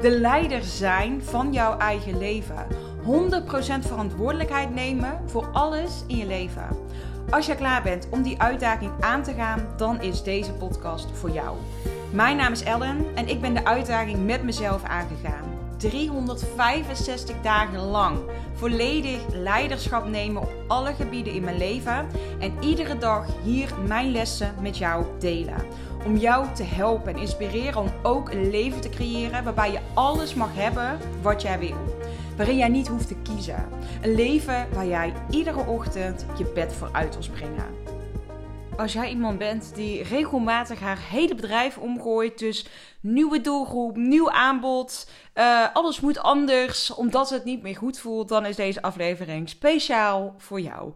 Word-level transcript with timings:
De 0.00 0.18
leider 0.20 0.62
zijn 0.62 1.22
van 1.22 1.52
jouw 1.52 1.78
eigen 1.78 2.18
leven. 2.18 2.66
100% 3.04 3.86
verantwoordelijkheid 3.86 4.74
nemen 4.74 5.20
voor 5.26 5.48
alles 5.52 6.04
in 6.06 6.16
je 6.16 6.26
leven. 6.26 6.68
Als 7.30 7.46
je 7.46 7.54
klaar 7.54 7.82
bent 7.82 8.08
om 8.10 8.22
die 8.22 8.40
uitdaging 8.40 8.90
aan 9.00 9.22
te 9.22 9.32
gaan, 9.32 9.66
dan 9.76 10.02
is 10.02 10.22
deze 10.22 10.52
podcast 10.52 11.06
voor 11.12 11.30
jou. 11.30 11.56
Mijn 12.10 12.36
naam 12.36 12.52
is 12.52 12.62
Ellen 12.62 13.04
en 13.14 13.28
ik 13.28 13.40
ben 13.40 13.54
de 13.54 13.64
uitdaging 13.64 14.26
met 14.26 14.42
mezelf 14.42 14.84
aangegaan. 14.84 15.44
365 15.76 17.36
dagen 17.42 17.80
lang 17.80 18.18
volledig 18.54 19.20
leiderschap 19.32 20.08
nemen 20.08 20.42
op 20.42 20.52
alle 20.66 20.94
gebieden 20.94 21.32
in 21.32 21.44
mijn 21.44 21.58
leven 21.58 22.06
en 22.38 22.52
iedere 22.60 22.98
dag 22.98 23.26
hier 23.42 23.74
mijn 23.86 24.10
lessen 24.10 24.54
met 24.60 24.78
jou 24.78 25.04
delen. 25.18 25.64
Om 26.04 26.16
jou 26.16 26.54
te 26.54 26.62
helpen 26.62 27.14
en 27.14 27.20
inspireren 27.20 27.80
om 27.80 27.92
ook 28.02 28.30
een 28.30 28.50
leven 28.50 28.80
te 28.80 28.88
creëren 28.88 29.44
waarbij 29.44 29.72
je 29.72 29.80
alles 29.94 30.34
mag 30.34 30.54
hebben 30.54 30.98
wat 31.22 31.42
jij 31.42 31.58
wil 31.58 31.94
waarin 32.36 32.56
jij 32.56 32.68
niet 32.68 32.88
hoeft 32.88 33.08
te 33.08 33.16
kiezen. 33.22 33.68
Een 34.02 34.14
leven 34.14 34.66
waar 34.72 34.86
jij 34.86 35.12
iedere 35.30 35.66
ochtend 35.66 36.26
je 36.38 36.44
bed 36.54 36.72
voor 36.72 36.88
uit 36.92 37.12
wil 37.14 37.22
springen. 37.22 37.82
Als 38.76 38.92
jij 38.92 39.08
iemand 39.08 39.38
bent 39.38 39.74
die 39.74 40.02
regelmatig 40.02 40.80
haar 40.80 40.98
hele 41.10 41.34
bedrijf 41.34 41.78
omgooit, 41.78 42.38
dus 42.38 42.66
nieuwe 43.00 43.40
doelgroep, 43.40 43.96
nieuw 43.96 44.30
aanbod, 44.30 45.10
uh, 45.34 45.66
alles 45.72 46.00
moet 46.00 46.18
anders 46.18 46.94
omdat 46.94 47.30
het 47.30 47.44
niet 47.44 47.62
meer 47.62 47.76
goed 47.76 47.98
voelt, 47.98 48.28
dan 48.28 48.46
is 48.46 48.56
deze 48.56 48.82
aflevering 48.82 49.48
speciaal 49.48 50.34
voor 50.38 50.60
jou. 50.60 50.92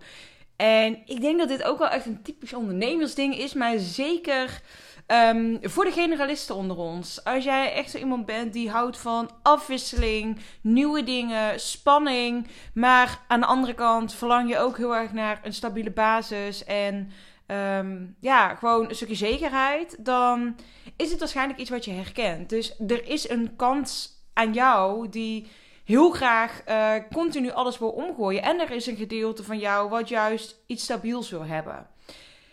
En 0.56 0.98
ik 1.06 1.20
denk 1.20 1.38
dat 1.38 1.48
dit 1.48 1.62
ook 1.62 1.78
wel 1.78 1.88
echt 1.88 2.06
een 2.06 2.22
typisch 2.22 2.55
ondernemersding 2.55 3.36
is, 3.38 3.55
maar 3.55 3.78
zeker 3.78 4.61
Ehm, 5.09 5.56
voor 5.62 5.84
de 5.84 5.92
generalisten 5.92 6.55
onder 6.55 6.77
ons, 6.77 7.25
als 7.25 7.45
jij 7.45 7.73
echt 7.73 7.91
zo 7.91 7.98
iemand 7.98 8.27
bent 8.27 8.53
die 8.53 8.70
houdt 8.70 8.98
van 8.98 9.31
afwisseling, 9.42 10.39
nieuwe 10.61 11.05
dingen, 11.05 11.61
spanning, 11.61 12.47
maar 12.75 13.20
aan 13.29 13.41
de 13.41 13.47
andere 13.47 13.75
kant 13.75 14.14
verlang 14.14 14.48
je 14.48 14.59
ook 14.59 14.77
heel 14.77 14.97
erg 14.97 15.12
naar 15.12 15.41
een 15.42 15.53
stabiele 15.53 15.91
basis 15.91 16.64
en 16.64 17.11
ehm, 17.47 18.06
ja, 18.20 18.55
gewoon 18.55 18.89
een 18.89 18.95
stukje 18.95 19.14
zekerheid, 19.14 20.05
dan 20.05 20.56
is 20.97 21.11
het 21.11 21.19
waarschijnlijk 21.19 21.59
iets 21.59 21.70
wat 21.70 21.84
je 21.84 21.92
herkent. 21.92 22.48
Dus 22.48 22.75
er 22.86 23.09
is 23.09 23.29
een 23.29 23.56
kans 23.56 24.11
aan 24.33 24.53
jou 24.53 25.09
die 25.09 25.48
heel 25.84 26.11
graag 26.11 26.62
uh, 26.69 26.92
continu 27.12 27.51
alles 27.51 27.79
wil 27.79 27.91
omgooien. 27.91 28.42
En 28.42 28.61
er 28.61 28.70
is 28.70 28.86
een 28.86 28.97
gedeelte 28.97 29.45
van 29.45 29.59
jou 29.59 29.89
wat 29.89 30.09
juist 30.09 30.62
iets 30.67 30.84
stabiels 30.84 31.31
wil 31.31 31.45
hebben. 31.45 31.86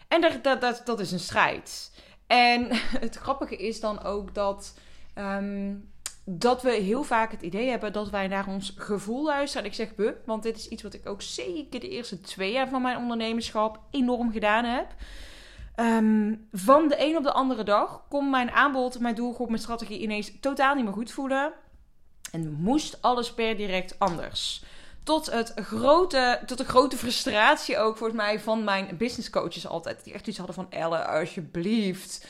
En 0.08 0.22
dat, 0.22 0.44
dat, 0.44 0.61
dat, 0.61 0.81
dat 0.86 1.00
is 1.00 1.11
een 1.11 1.20
strijd. 1.20 1.92
En 2.27 2.67
het 3.05 3.15
grappige 3.15 3.55
is 3.55 3.79
dan 3.79 4.03
ook 4.03 4.35
dat, 4.35 4.79
um, 5.15 5.89
dat 6.23 6.61
we 6.61 6.71
heel 6.71 7.03
vaak 7.03 7.31
het 7.31 7.41
idee 7.41 7.69
hebben 7.69 7.93
dat 7.93 8.09
wij 8.09 8.27
naar 8.27 8.47
ons 8.47 8.73
gevoel 8.77 9.23
luisteren. 9.23 9.63
En 9.63 9.69
ik 9.69 9.75
zeg 9.75 9.89
we, 9.95 10.15
want 10.25 10.43
dit 10.43 10.57
is 10.57 10.67
iets 10.67 10.83
wat 10.83 10.93
ik 10.93 11.09
ook 11.09 11.21
zeker 11.21 11.79
de 11.79 11.89
eerste 11.89 12.21
twee 12.21 12.51
jaar 12.51 12.69
van 12.69 12.81
mijn 12.81 12.97
ondernemerschap 12.97 13.79
enorm 13.91 14.31
gedaan 14.31 14.65
heb. 14.65 14.87
Um, 15.79 16.47
van 16.51 16.87
de 16.87 16.95
een 16.99 17.17
op 17.17 17.23
de 17.23 17.33
andere 17.33 17.63
dag 17.63 18.03
kon 18.09 18.29
mijn 18.29 18.51
aanbod, 18.51 18.99
mijn 18.99 19.15
doelgroep, 19.15 19.49
mijn 19.49 19.61
strategie 19.61 19.99
ineens 19.99 20.39
totaal 20.39 20.75
niet 20.75 20.83
meer 20.83 20.93
goed 20.93 21.11
voelen. 21.11 21.53
En 22.31 22.53
moest 22.53 23.02
alles 23.02 23.33
per 23.33 23.58
direct 23.58 23.99
anders. 23.99 24.64
Tot, 25.05 25.32
het 25.32 25.54
grote, 25.55 26.39
tot 26.45 26.58
de 26.58 26.66
grote 26.66 26.98
frustratie 26.98 27.77
ook 27.77 27.98
volgens 27.98 28.20
mij 28.20 28.39
van 28.39 28.64
mijn 28.64 28.98
business 28.98 29.30
coaches 29.30 29.67
altijd. 29.67 30.04
Die 30.04 30.14
echt 30.14 30.27
iets 30.27 30.38
hadden 30.38 30.55
van 30.55 30.70
Elle, 30.70 31.05
alsjeblieft. 31.05 32.27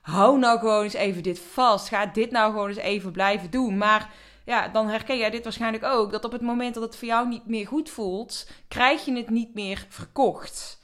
Hou 0.00 0.38
nou 0.38 0.58
gewoon 0.58 0.82
eens 0.82 0.94
even 0.94 1.22
dit 1.22 1.38
vast. 1.38 1.88
Ga 1.88 2.06
dit 2.06 2.30
nou 2.30 2.52
gewoon 2.52 2.68
eens 2.68 2.76
even 2.76 3.12
blijven 3.12 3.50
doen. 3.50 3.78
Maar 3.78 4.10
ja, 4.44 4.68
dan 4.68 4.88
herken 4.88 5.18
jij 5.18 5.30
dit 5.30 5.44
waarschijnlijk 5.44 5.84
ook. 5.84 6.10
Dat 6.10 6.24
op 6.24 6.32
het 6.32 6.40
moment 6.40 6.74
dat 6.74 6.82
het 6.82 6.96
voor 6.96 7.08
jou 7.08 7.28
niet 7.28 7.46
meer 7.46 7.66
goed 7.66 7.90
voelt, 7.90 8.50
krijg 8.68 9.04
je 9.04 9.16
het 9.16 9.30
niet 9.30 9.54
meer 9.54 9.86
verkocht. 9.88 10.80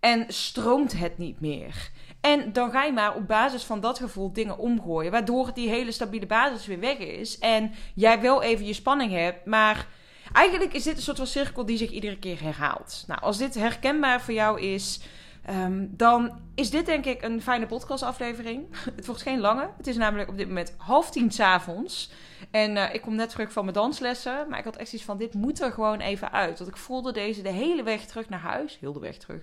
En 0.00 0.24
stroomt 0.28 0.98
het 0.98 1.18
niet 1.18 1.40
meer. 1.40 1.90
En 2.20 2.52
dan 2.52 2.70
ga 2.70 2.84
je 2.84 2.92
maar 2.92 3.14
op 3.14 3.26
basis 3.28 3.62
van 3.62 3.80
dat 3.80 3.98
gevoel 3.98 4.32
dingen 4.32 4.58
omgooien. 4.58 5.10
Waardoor 5.10 5.54
die 5.54 5.68
hele 5.68 5.92
stabiele 5.92 6.26
basis 6.26 6.66
weer 6.66 6.80
weg 6.80 6.98
is. 6.98 7.38
En 7.38 7.72
jij 7.94 8.20
wel 8.20 8.42
even 8.42 8.66
je 8.66 8.72
spanning 8.72 9.12
hebt, 9.12 9.46
maar 9.46 9.86
Eigenlijk 10.32 10.74
is 10.74 10.82
dit 10.82 10.96
een 10.96 11.02
soort 11.02 11.16
van 11.16 11.26
cirkel 11.26 11.66
die 11.66 11.76
zich 11.76 11.90
iedere 11.90 12.18
keer 12.18 12.42
herhaalt. 12.42 13.04
Nou, 13.06 13.20
als 13.20 13.38
dit 13.38 13.54
herkenbaar 13.54 14.20
voor 14.20 14.34
jou 14.34 14.60
is, 14.60 15.00
ehm, 15.44 15.86
dan 15.90 16.40
is 16.54 16.70
dit 16.70 16.86
denk 16.86 17.04
ik 17.04 17.22
een 17.22 17.42
fijne 17.42 17.66
podcastaflevering. 17.66 18.66
Het 18.96 19.06
wordt 19.06 19.22
geen 19.22 19.40
lange. 19.40 19.70
Het 19.76 19.86
is 19.86 19.96
namelijk 19.96 20.28
op 20.28 20.36
dit 20.36 20.46
moment 20.46 20.74
half 20.76 21.10
tien 21.10 21.30
s'avonds. 21.30 22.10
En 22.50 22.76
uh, 22.76 22.94
ik 22.94 23.00
kom 23.00 23.14
net 23.14 23.30
terug 23.30 23.52
van 23.52 23.64
mijn 23.64 23.76
danslessen. 23.76 24.46
Maar 24.48 24.58
ik 24.58 24.64
had 24.64 24.76
echt 24.76 24.92
iets 24.92 25.04
van: 25.04 25.18
dit 25.18 25.34
moet 25.34 25.60
er 25.60 25.72
gewoon 25.72 26.00
even 26.00 26.32
uit. 26.32 26.58
Want 26.58 26.70
ik 26.70 26.76
voelde 26.76 27.12
deze 27.12 27.42
de 27.42 27.52
hele 27.52 27.82
weg 27.82 28.04
terug 28.04 28.28
naar 28.28 28.40
huis. 28.40 28.78
Heel 28.80 28.92
de 28.92 29.00
weg 29.00 29.16
terug. 29.16 29.42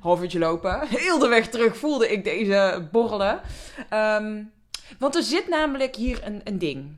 Half 0.00 0.22
uurtje 0.22 0.38
lopen. 0.38 0.88
Heel 0.88 1.18
de 1.18 1.28
weg 1.28 1.48
terug 1.48 1.76
voelde 1.76 2.12
ik 2.12 2.24
deze 2.24 2.88
borrelen. 2.92 3.40
Um, 3.90 4.52
want 4.98 5.14
er 5.14 5.22
zit 5.22 5.48
namelijk 5.48 5.96
hier 5.96 6.20
een, 6.24 6.40
een 6.44 6.58
ding. 6.58 6.96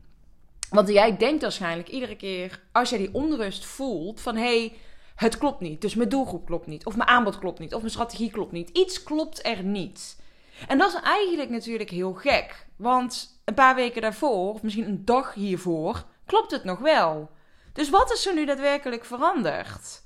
Want 0.71 0.89
jij 0.89 1.17
denkt 1.17 1.43
waarschijnlijk 1.43 1.89
iedere 1.89 2.17
keer 2.17 2.61
als 2.73 2.91
jij 2.91 2.99
die 2.99 3.15
onrust 3.15 3.65
voelt 3.65 4.21
van 4.21 4.37
hé, 4.37 4.43
hey, 4.43 4.77
het 5.15 5.39
klopt 5.39 5.61
niet. 5.61 5.81
Dus 5.81 5.95
mijn 5.95 6.09
doelgroep 6.09 6.47
klopt 6.47 6.67
niet. 6.67 6.87
Of 6.87 6.97
mijn 6.97 7.09
aanbod 7.09 7.39
klopt 7.39 7.59
niet. 7.59 7.75
Of 7.75 7.81
mijn 7.81 7.93
strategie 7.93 8.31
klopt 8.31 8.53
niet. 8.53 8.69
Iets 8.69 9.03
klopt 9.03 9.47
er 9.47 9.63
niet. 9.63 10.21
En 10.69 10.79
dat 10.79 10.95
is 10.95 11.01
eigenlijk 11.01 11.51
natuurlijk 11.51 11.91
heel 11.91 12.13
gek. 12.13 12.67
Want 12.77 13.41
een 13.45 13.55
paar 13.55 13.75
weken 13.75 14.03
daarvoor, 14.03 14.53
of 14.53 14.63
misschien 14.63 14.85
een 14.85 15.05
dag 15.05 15.35
hiervoor, 15.35 16.05
klopt 16.27 16.51
het 16.51 16.65
nog 16.65 16.79
wel. 16.79 17.31
Dus 17.73 17.91
wat 17.91 18.13
is 18.13 18.27
er 18.27 18.35
nu 18.35 18.45
daadwerkelijk 18.45 19.05
veranderd? 19.05 20.03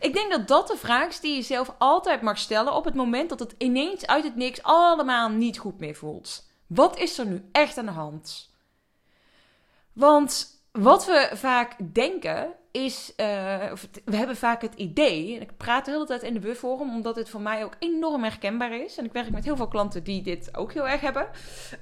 Ik 0.00 0.14
denk 0.14 0.30
dat 0.30 0.48
dat 0.48 0.68
de 0.68 0.76
vraag 0.76 1.08
is 1.08 1.20
die 1.20 1.34
je 1.34 1.42
zelf 1.42 1.74
altijd 1.78 2.22
mag 2.22 2.38
stellen 2.38 2.74
op 2.74 2.84
het 2.84 2.94
moment 2.94 3.28
dat 3.28 3.38
het 3.38 3.54
ineens 3.58 4.06
uit 4.06 4.24
het 4.24 4.36
niks 4.36 4.62
allemaal 4.62 5.28
niet 5.28 5.58
goed 5.58 5.78
meer 5.78 5.94
voelt. 5.94 6.48
Wat 6.66 6.98
is 6.98 7.18
er 7.18 7.26
nu 7.26 7.48
echt 7.52 7.78
aan 7.78 7.86
de 7.86 7.92
hand? 7.92 8.49
Want 10.00 10.60
wat 10.72 11.06
we 11.06 11.30
vaak 11.32 11.76
denken 11.92 12.54
is, 12.70 13.12
uh, 13.16 13.72
we 14.04 14.16
hebben 14.16 14.36
vaak 14.36 14.62
het 14.62 14.74
idee, 14.74 15.34
en 15.34 15.40
ik 15.40 15.56
praat 15.56 15.84
de 15.84 15.90
hele 15.90 16.06
tijd 16.06 16.22
in 16.22 16.34
de 16.34 16.40
we-vorm, 16.40 16.94
omdat 16.94 17.14
dit 17.14 17.28
voor 17.28 17.40
mij 17.40 17.64
ook 17.64 17.76
enorm 17.78 18.22
herkenbaar 18.22 18.72
is. 18.72 18.96
En 18.96 19.04
ik 19.04 19.12
werk 19.12 19.30
met 19.30 19.44
heel 19.44 19.56
veel 19.56 19.68
klanten 19.68 20.04
die 20.04 20.22
dit 20.22 20.56
ook 20.56 20.72
heel 20.72 20.88
erg 20.88 21.00
hebben. 21.00 21.28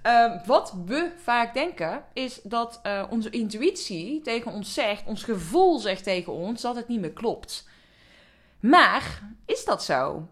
Uh, 0.06 0.46
wat 0.46 0.74
we 0.86 1.12
vaak 1.16 1.54
denken 1.54 2.04
is 2.12 2.40
dat 2.42 2.80
uh, 2.82 3.04
onze 3.10 3.30
intuïtie 3.30 4.20
tegen 4.20 4.52
ons 4.52 4.74
zegt, 4.74 5.06
ons 5.06 5.24
gevoel 5.24 5.78
zegt 5.78 6.04
tegen 6.04 6.32
ons 6.32 6.62
dat 6.62 6.76
het 6.76 6.88
niet 6.88 7.00
meer 7.00 7.12
klopt. 7.12 7.68
Maar 8.60 9.22
is 9.46 9.64
dat 9.64 9.84
zo? 9.84 10.28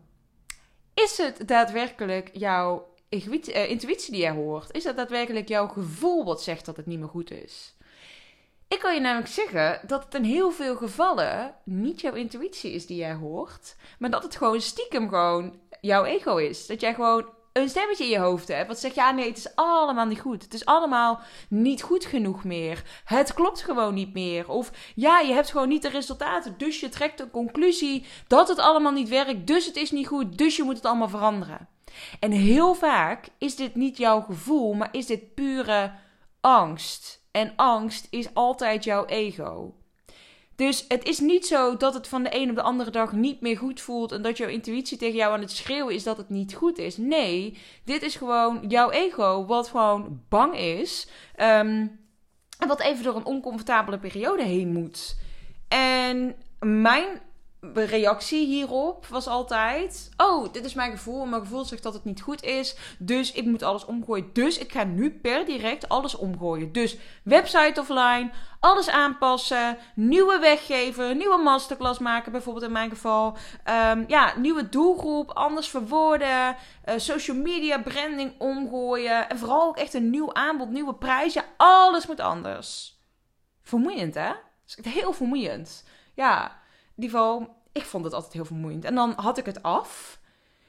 Is 0.94 1.18
het 1.18 1.48
daadwerkelijk 1.48 2.30
jouw 2.32 2.94
intuïtie 3.08 4.10
die 4.12 4.20
jij 4.20 4.30
hoort? 4.30 4.72
Is 4.72 4.82
dat 4.84 4.96
daadwerkelijk 4.96 5.48
jouw 5.48 5.68
gevoel 5.68 6.24
wat 6.24 6.42
zegt 6.42 6.64
dat 6.64 6.76
het 6.76 6.86
niet 6.86 6.98
meer 6.98 7.08
goed 7.08 7.30
is? 7.30 7.75
Ik 8.68 8.78
kan 8.78 8.94
je 8.94 9.00
namelijk 9.00 9.32
zeggen 9.32 9.80
dat 9.86 10.04
het 10.04 10.14
in 10.14 10.24
heel 10.24 10.50
veel 10.50 10.76
gevallen 10.76 11.54
niet 11.64 12.00
jouw 12.00 12.12
intuïtie 12.12 12.72
is 12.72 12.86
die 12.86 12.96
jij 12.96 13.14
hoort, 13.14 13.76
maar 13.98 14.10
dat 14.10 14.22
het 14.22 14.36
gewoon 14.36 14.60
stiekem 14.60 15.08
gewoon 15.08 15.60
jouw 15.80 16.04
ego 16.04 16.36
is. 16.36 16.66
Dat 16.66 16.80
jij 16.80 16.94
gewoon 16.94 17.26
een 17.52 17.68
stemmetje 17.68 18.04
in 18.04 18.10
je 18.10 18.18
hoofd 18.18 18.48
hebt 18.48 18.68
wat 18.68 18.78
zegt: 18.78 18.94
ja, 18.94 19.10
nee, 19.10 19.28
het 19.28 19.36
is 19.36 19.54
allemaal 19.54 20.06
niet 20.06 20.20
goed. 20.20 20.42
Het 20.42 20.54
is 20.54 20.64
allemaal 20.64 21.20
niet 21.48 21.82
goed 21.82 22.04
genoeg 22.04 22.44
meer. 22.44 22.82
Het 23.04 23.34
klopt 23.34 23.62
gewoon 23.62 23.94
niet 23.94 24.14
meer. 24.14 24.48
Of 24.48 24.70
ja, 24.94 25.20
je 25.20 25.32
hebt 25.32 25.50
gewoon 25.50 25.68
niet 25.68 25.82
de 25.82 25.88
resultaten. 25.88 26.54
Dus 26.58 26.80
je 26.80 26.88
trekt 26.88 27.20
een 27.20 27.30
conclusie 27.30 28.06
dat 28.26 28.48
het 28.48 28.58
allemaal 28.58 28.92
niet 28.92 29.08
werkt. 29.08 29.46
Dus 29.46 29.66
het 29.66 29.76
is 29.76 29.90
niet 29.90 30.06
goed. 30.06 30.38
Dus 30.38 30.56
je 30.56 30.62
moet 30.62 30.76
het 30.76 30.86
allemaal 30.86 31.08
veranderen. 31.08 31.68
En 32.20 32.30
heel 32.30 32.74
vaak 32.74 33.28
is 33.38 33.56
dit 33.56 33.74
niet 33.74 33.96
jouw 33.96 34.20
gevoel, 34.20 34.72
maar 34.72 34.88
is 34.92 35.06
dit 35.06 35.34
pure 35.34 35.92
angst. 36.40 37.25
En 37.36 37.52
angst 37.56 38.06
is 38.10 38.34
altijd 38.34 38.84
jouw 38.84 39.04
ego. 39.04 39.74
Dus 40.54 40.84
het 40.88 41.04
is 41.04 41.18
niet 41.18 41.46
zo 41.46 41.76
dat 41.76 41.94
het 41.94 42.08
van 42.08 42.22
de 42.22 42.36
een 42.36 42.50
op 42.50 42.54
de 42.54 42.62
andere 42.62 42.90
dag 42.90 43.12
niet 43.12 43.40
meer 43.40 43.58
goed 43.58 43.80
voelt 43.80 44.12
en 44.12 44.22
dat 44.22 44.36
jouw 44.36 44.48
intuïtie 44.48 44.98
tegen 44.98 45.16
jou 45.16 45.32
aan 45.32 45.40
het 45.40 45.50
schreeuwen 45.50 45.94
is 45.94 46.02
dat 46.02 46.16
het 46.16 46.28
niet 46.28 46.54
goed 46.54 46.78
is. 46.78 46.96
Nee, 46.96 47.58
dit 47.84 48.02
is 48.02 48.16
gewoon 48.16 48.64
jouw 48.68 48.90
ego 48.90 49.46
wat 49.46 49.68
gewoon 49.68 50.22
bang 50.28 50.56
is 50.58 51.08
um, 51.36 52.00
en 52.58 52.68
wat 52.68 52.80
even 52.80 53.04
door 53.04 53.16
een 53.16 53.24
oncomfortabele 53.24 53.98
periode 53.98 54.42
heen 54.42 54.72
moet. 54.72 55.16
En 55.68 56.34
mijn 56.60 57.20
reactie 57.74 58.46
hierop 58.46 59.06
was 59.06 59.26
altijd: 59.26 60.10
Oh, 60.16 60.52
dit 60.52 60.64
is 60.64 60.74
mijn 60.74 60.90
gevoel. 60.90 61.26
Mijn 61.26 61.42
gevoel 61.42 61.64
zegt 61.64 61.82
dat 61.82 61.94
het 61.94 62.04
niet 62.04 62.22
goed 62.22 62.42
is. 62.42 62.76
Dus 62.98 63.32
ik 63.32 63.44
moet 63.44 63.62
alles 63.62 63.84
omgooien. 63.84 64.30
Dus 64.32 64.58
ik 64.58 64.72
ga 64.72 64.84
nu 64.84 65.10
per 65.10 65.44
direct 65.44 65.88
alles 65.88 66.16
omgooien. 66.16 66.72
Dus 66.72 66.96
website 67.22 67.80
offline, 67.80 68.30
alles 68.60 68.88
aanpassen, 68.88 69.78
nieuwe 69.94 70.38
weggeven, 70.38 71.16
nieuwe 71.16 71.42
masterclass 71.42 71.98
maken, 71.98 72.32
bijvoorbeeld 72.32 72.64
in 72.64 72.72
mijn 72.72 72.90
geval. 72.90 73.36
Ehm, 73.64 74.04
ja, 74.06 74.32
nieuwe 74.38 74.68
doelgroep, 74.68 75.30
anders 75.30 75.68
verwoorden, 75.68 76.56
uh, 76.88 76.94
social 76.96 77.36
media 77.36 77.78
branding 77.78 78.32
omgooien. 78.38 79.28
En 79.28 79.38
vooral 79.38 79.62
ook 79.62 79.76
echt 79.76 79.94
een 79.94 80.10
nieuw 80.10 80.34
aanbod, 80.34 80.70
nieuwe 80.70 80.94
prijzen. 80.94 81.44
alles 81.56 82.06
moet 82.06 82.20
anders. 82.20 83.00
Vermoeiend, 83.62 84.14
hè? 84.14 84.30
Is 84.66 84.78
heel 84.82 85.12
vermoeiend. 85.12 85.84
Ja, 86.14 86.44
in 86.96 87.02
ieder 87.02 87.18
geval, 87.18 87.55
ik 87.76 87.84
vond 87.84 88.04
het 88.04 88.14
altijd 88.14 88.32
heel 88.32 88.44
vermoeiend. 88.44 88.84
En 88.84 88.94
dan 88.94 89.12
had 89.16 89.38
ik 89.38 89.46
het 89.46 89.62
af, 89.62 90.18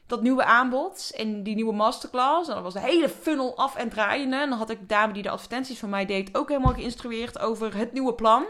dat 0.07 0.21
nieuwe 0.21 0.44
aanbod 0.44 1.12
en 1.15 1.44
die 1.44 1.56
nieuwe 1.56 1.74
masterclass. 1.74 2.48
En 2.48 2.54
dan 2.54 2.63
was 2.63 2.74
de 2.74 2.80
hele 2.80 3.09
funnel 3.09 3.57
af 3.57 3.75
en 3.75 3.89
draaien. 3.89 4.33
En 4.33 4.50
dan 4.50 4.57
had 4.57 4.69
ik 4.69 4.80
de 4.80 4.86
dame 4.86 5.13
die 5.13 5.24
de 5.24 5.30
advertenties 5.30 5.80
van 5.80 5.89
mij 5.89 6.06
deed 6.06 6.38
ook 6.38 6.50
helemaal 6.50 6.74
geïnstrueerd 6.74 7.39
over 7.39 7.75
het 7.75 7.94
nieuwe 7.94 8.13
plan. 8.13 8.45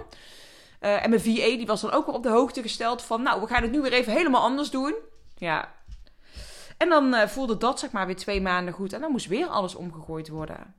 Uh, 0.82 1.04
en 1.04 1.10
mijn 1.10 1.22
VA 1.22 1.58
die 1.58 1.66
was 1.66 1.82
dan 1.82 1.92
ook 1.92 2.06
weer 2.06 2.16
op 2.16 2.24
de 2.24 2.30
hoogte 2.30 2.62
gesteld 2.62 3.02
van, 3.02 3.22
nou, 3.22 3.42
we 3.42 3.48
gaan 3.48 3.62
het 3.62 3.72
nu 3.72 3.82
weer 3.82 3.94
even 3.94 4.14
helemaal 4.14 4.42
anders 4.42 4.70
doen. 4.70 4.96
Ja. 5.36 5.74
En 6.78 6.90
dan 6.90 7.14
uh, 7.14 7.28
voelde 7.28 7.58
dat 7.58 7.80
zeg 7.80 7.92
maar 7.92 8.06
weer 8.06 8.16
twee 8.16 8.42
maanden 8.42 8.74
goed. 8.74 8.94
En 8.94 9.02
dan 9.02 9.12
moest 9.12 9.28
weer 9.28 9.48
alles 9.48 9.76
omgegooid 9.76 10.30
worden. 10.30 10.76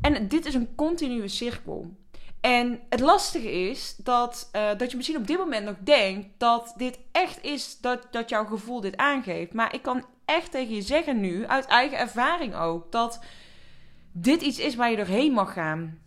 En 0.00 0.28
dit 0.28 0.46
is 0.46 0.54
een 0.54 0.74
continue 0.74 1.28
cirkel. 1.28 1.96
En 2.44 2.80
het 2.88 3.00
lastige 3.00 3.52
is 3.52 3.96
dat, 3.96 4.50
uh, 4.52 4.68
dat 4.76 4.90
je 4.90 4.96
misschien 4.96 5.18
op 5.18 5.26
dit 5.26 5.38
moment 5.38 5.64
nog 5.64 5.76
denkt 5.80 6.28
dat 6.38 6.74
dit 6.76 6.98
echt 7.12 7.42
is 7.42 7.78
dat, 7.80 8.06
dat 8.10 8.28
jouw 8.28 8.44
gevoel 8.44 8.80
dit 8.80 8.96
aangeeft. 8.96 9.52
Maar 9.52 9.74
ik 9.74 9.82
kan 9.82 10.04
echt 10.24 10.50
tegen 10.50 10.74
je 10.74 10.82
zeggen 10.82 11.20
nu, 11.20 11.46
uit 11.46 11.66
eigen 11.66 11.98
ervaring 11.98 12.54
ook, 12.54 12.92
dat 12.92 13.20
dit 14.12 14.42
iets 14.42 14.58
is 14.58 14.74
waar 14.74 14.90
je 14.90 14.96
doorheen 14.96 15.32
mag 15.32 15.52
gaan. 15.52 15.98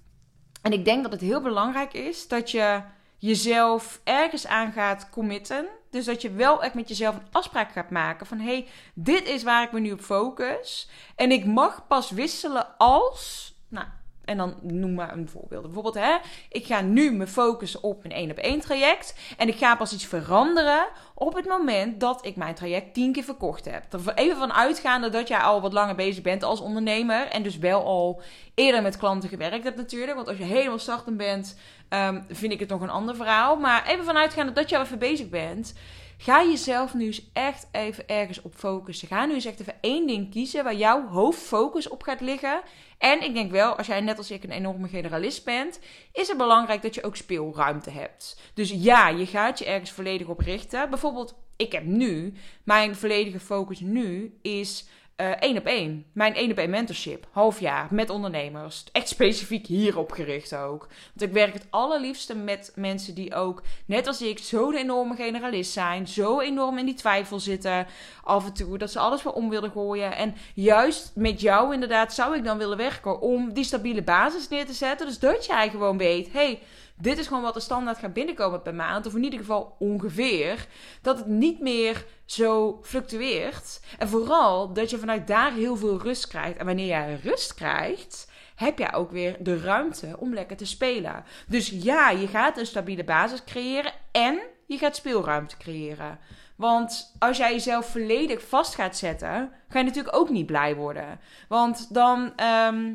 En 0.62 0.74
ik 0.74 0.86
denk 0.86 1.04
dat 1.04 1.12
het 1.12 1.22
heel 1.22 1.42
belangrijk 1.42 1.94
is 1.94 2.28
dat 2.28 2.52
je 2.52 2.82
jezelf 3.18 4.02
ergens 4.04 4.48
aan 4.48 4.72
gaat 4.72 5.10
committen. 5.10 5.66
Dus 5.90 6.06
dat 6.06 6.22
je 6.22 6.32
wel 6.32 6.64
echt 6.64 6.74
met 6.74 6.88
jezelf 6.88 7.16
een 7.16 7.28
afspraak 7.32 7.72
gaat 7.72 7.90
maken 7.90 8.26
van 8.26 8.40
hé, 8.40 8.46
hey, 8.46 8.68
dit 8.94 9.28
is 9.28 9.44
waar 9.44 9.64
ik 9.64 9.72
me 9.72 9.80
nu 9.80 9.92
op 9.92 10.02
focus. 10.02 10.90
En 11.16 11.32
ik 11.32 11.46
mag 11.46 11.88
pas 11.88 12.12
wisselen 12.12 12.78
als. 12.78 13.54
Nou, 13.68 13.88
en 14.28 14.38
dan 14.38 14.56
noem 14.62 14.94
maar 14.94 15.14
een 15.14 15.30
voorbeeld. 15.30 15.64
Bijvoorbeeld, 15.64 15.96
hè, 15.96 16.16
ik 16.50 16.66
ga 16.66 16.82
nu 16.82 17.12
me 17.12 17.28
focussen 17.28 17.84
op 17.84 18.02
mijn 18.02 18.14
één 18.14 18.32
op 18.32 18.38
één 18.38 18.60
traject. 18.60 19.16
En 19.38 19.48
ik 19.48 19.58
ga 19.58 19.76
pas 19.76 19.94
iets 19.94 20.06
veranderen 20.06 20.88
op 21.16 21.36
het 21.36 21.46
moment 21.46 22.00
dat 22.00 22.26
ik 22.26 22.36
mijn 22.36 22.56
traject 22.56 22.94
tien 22.94 23.12
keer 23.12 23.24
verkocht 23.24 23.66
heb. 23.66 23.84
Even 24.16 24.38
van 24.38 24.54
uitgaande 24.54 25.10
dat 25.10 25.28
jij 25.28 25.40
al 25.40 25.62
wat 25.62 25.74
langer 25.74 25.96
bezig 25.96 26.24
bent 26.24 26.44
als 26.44 26.60
ondernemer. 26.60 27.28
En 27.28 27.44
dus 27.44 27.58
wel 27.58 27.86
al 27.86 28.22
eerder 28.56 28.82
met 28.82 28.98
klanten 28.98 29.30
gewerkt 29.30 29.64
hebt 29.64 29.78
natuurlijk. 29.78 30.16
Want 30.16 30.28
als 30.28 30.38
je 30.38 30.44
helemaal 30.44 30.80
startend 30.80 31.18
bent, 31.18 31.58
um, 31.90 32.26
vind 32.30 32.52
ik 32.52 32.60
het 32.60 32.70
nog 32.70 32.82
een 32.82 32.90
ander 32.90 33.16
verhaal. 33.16 33.56
Maar 33.56 33.88
even 33.88 34.06
van 34.06 34.18
uitgaande 34.18 34.52
dat 34.52 34.70
je 34.70 34.78
al 34.78 34.84
even 34.84 35.00
bezig 35.00 35.30
bent. 35.30 35.74
Ga 36.18 36.44
jezelf 36.44 36.94
nu 36.94 37.06
eens 37.06 37.30
echt 37.34 37.68
even 37.72 38.08
ergens 38.08 38.42
op 38.42 38.54
focussen. 38.56 39.08
Ga 39.08 39.26
nu 39.26 39.34
eens 39.34 39.46
echt 39.46 39.60
even 39.60 39.76
één 39.82 40.08
ding 40.08 40.32
kiezen 40.32 40.64
waar 40.64 40.76
jouw 40.76 41.08
hoofdfocus 41.08 41.90
op 41.90 42.04
gaat 42.04 42.22
liggen. 42.22 42.62
En 42.98 43.24
ik 43.24 43.34
denk 43.34 43.52
wel, 43.52 43.76
als 43.76 43.88
jij 43.88 44.02
net 44.02 44.18
als 44.18 44.32
ik 44.32 44.44
een 44.44 44.52
enorme 44.52 44.88
generalist 44.88 45.46
bent, 45.46 45.80
is 46.14 46.28
het 46.28 46.38
belangrijk 46.38 46.82
dat 46.82 46.96
je 46.96 47.04
ook 47.04 47.16
speelruimte 47.16 47.90
hebt. 47.90 48.40
Dus 48.54 48.70
ja, 48.76 49.08
je 49.08 49.26
gaat 49.26 49.60
je 49.60 49.66
ergens 49.66 49.92
volledig 49.92 50.28
op 50.28 50.40
richten. 50.40 50.90
Bijvoorbeeld, 50.90 51.36
ik 51.56 51.72
heb 51.72 51.84
nu, 51.84 52.34
mijn 52.64 52.96
volledige 52.96 53.40
focus 53.40 53.80
nu 53.80 54.38
is 54.42 54.88
uh, 55.22 55.28
één 55.30 55.58
op 55.58 55.66
één. 55.66 56.06
Mijn 56.14 56.36
één 56.36 56.52
op 56.52 56.58
één 56.58 56.70
mentorship. 56.70 57.28
Half 57.32 57.60
jaar 57.60 57.88
met 57.92 58.10
ondernemers. 58.10 58.84
Echt 58.92 59.08
specifiek 59.08 59.68
hierop 59.68 60.12
gericht 60.12 60.56
ook. 60.56 60.88
Want 60.88 61.22
ik 61.22 61.32
werk 61.32 61.54
het 61.54 61.68
allerliefste 61.70 62.36
met 62.36 62.72
mensen 62.76 63.16
die 63.16 63.34
ook, 63.36 63.62
net 63.86 64.08
als 64.08 64.22
ik, 64.22 64.40
zo'n 64.40 64.76
enorme 64.76 65.16
generalist 65.16 65.72
zijn. 65.72 66.08
Zo 66.08 66.40
enorm 66.40 66.78
in 66.78 66.86
die 66.86 66.94
twijfel 66.94 67.40
zitten. 67.40 67.88
Af 68.24 68.46
en 68.46 68.54
toe 68.54 68.78
dat 68.78 68.92
ze 68.92 69.00
alles 69.00 69.24
weer 69.24 69.34
om 69.34 69.50
willen 69.50 69.72
gooien. 69.72 70.16
En 70.16 70.36
juist 70.54 71.12
met 71.16 71.42
jou 71.42 71.74
inderdaad 71.74 72.14
zou 72.14 72.36
ik 72.36 72.44
dan 72.44 72.58
willen 72.58 72.78
werken 72.78 73.22
om 73.22 73.54
die 73.54 73.64
stabiele 73.64 74.04
basis 74.04 74.48
neer 74.48 74.66
te 74.66 74.74
zetten. 74.74 75.08
Dus 75.08 75.20
dat 75.20 75.46
jij 75.46 75.70
gewoon 75.70 75.98
weet, 75.98 76.34
hey, 76.34 76.60
dit 76.96 77.18
is 77.18 77.28
gewoon 77.28 77.44
wat 77.44 77.54
de 77.54 77.60
standaard 77.60 77.98
gaat 77.98 78.14
binnenkomen 78.14 78.62
per 78.62 78.76
maand. 78.76 79.06
Of 79.06 79.16
in 79.16 79.24
ieder 79.24 79.40
geval 79.40 79.76
ongeveer. 79.80 80.68
Dat 81.02 81.18
het 81.18 81.28
niet 81.28 81.60
meer 81.60 82.06
zo 82.28 82.80
fluctueert. 82.84 83.80
En 83.98 84.10
vooral 84.10 84.74
dat 84.74 84.90
je 84.90 84.98
vanuit 84.98 85.28
daar 85.28 85.54
heel 85.54 85.76
veel 85.76 86.02
rust 86.02 86.28
krijgt. 86.28 86.58
En 86.58 86.66
wanneer 86.66 86.88
jij 86.88 87.20
rust 87.24 87.54
krijgt, 87.54 88.32
heb 88.56 88.80
jij 88.80 88.94
ook 88.94 89.12
weer 89.12 89.36
de 89.40 89.60
ruimte 89.60 90.16
om 90.20 90.34
lekker 90.34 90.58
te 90.58 90.66
spelen. 90.66 91.24
Dus 91.48 91.70
ja, 91.70 92.10
je 92.10 92.28
gaat 92.28 92.58
een 92.58 92.66
stabiele 92.66 93.04
basis 93.04 93.44
creëren 93.44 93.92
en 94.12 94.40
je 94.66 94.78
gaat 94.78 94.96
speelruimte 94.96 95.58
creëren. 95.58 96.20
Want 96.56 97.16
als 97.20 97.38
jij 97.38 97.52
jezelf 97.52 97.86
volledig 97.86 98.42
vast 98.42 98.76
gaat 98.76 98.98
zetten, 98.98 99.52
ga 99.70 99.80
je 99.80 99.86
natuurlijk 99.86 100.16
ook 100.16 100.30
niet 100.30 100.46
blij 100.46 100.76
worden. 100.76 101.20
Want 101.48 101.94
dan. 101.94 102.34
Ehm, 102.36 102.94